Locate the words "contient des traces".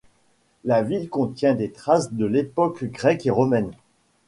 1.11-2.11